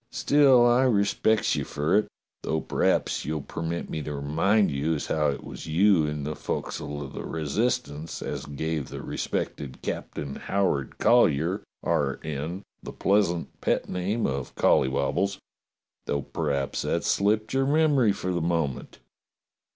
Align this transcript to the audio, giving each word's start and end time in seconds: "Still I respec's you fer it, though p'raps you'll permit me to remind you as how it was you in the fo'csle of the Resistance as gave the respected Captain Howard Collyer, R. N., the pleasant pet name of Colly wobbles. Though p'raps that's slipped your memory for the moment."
"Still 0.09 0.65
I 0.65 0.85
respec's 0.85 1.55
you 1.55 1.63
fer 1.63 1.95
it, 1.95 2.07
though 2.41 2.59
p'raps 2.59 3.23
you'll 3.23 3.43
permit 3.43 3.87
me 3.87 4.01
to 4.01 4.15
remind 4.15 4.71
you 4.71 4.95
as 4.95 5.05
how 5.05 5.27
it 5.29 5.43
was 5.43 5.67
you 5.67 6.07
in 6.07 6.23
the 6.23 6.33
fo'csle 6.33 7.03
of 7.03 7.13
the 7.13 7.23
Resistance 7.23 8.19
as 8.23 8.47
gave 8.47 8.89
the 8.89 9.03
respected 9.03 9.83
Captain 9.83 10.37
Howard 10.37 10.97
Collyer, 10.97 11.61
R. 11.83 12.19
N., 12.23 12.63
the 12.81 12.91
pleasant 12.93 13.61
pet 13.61 13.87
name 13.87 14.25
of 14.25 14.55
Colly 14.55 14.87
wobbles. 14.89 15.37
Though 16.07 16.23
p'raps 16.23 16.81
that's 16.81 17.07
slipped 17.07 17.53
your 17.53 17.67
memory 17.67 18.11
for 18.11 18.33
the 18.33 18.41
moment." 18.41 18.97